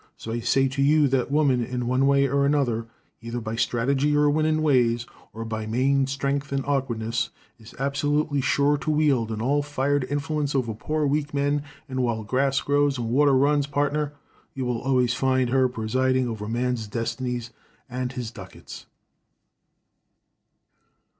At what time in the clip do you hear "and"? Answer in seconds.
4.15-4.33, 6.51-6.65, 11.87-12.01, 12.97-13.11, 17.87-18.13